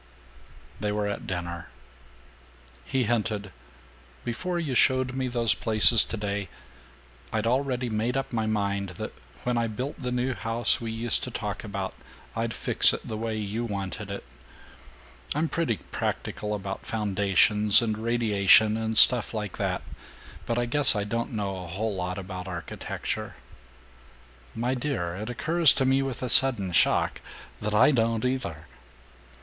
[0.77, 1.69] VI They were at dinner.
[2.85, 3.51] He hinted,
[4.25, 6.49] "Before you showed me those places today,
[7.31, 11.21] I'd already made up my mind that when I built the new house we used
[11.25, 11.93] to talk about,
[12.35, 14.23] I'd fix it the way you wanted it.
[15.35, 19.83] I'm pretty practical about foundations and radiation and stuff like that,
[20.47, 23.35] but I guess I don't know a whole lot about architecture."
[24.55, 27.21] "My dear, it occurs to me with a sudden shock
[27.59, 28.65] that I don't either!"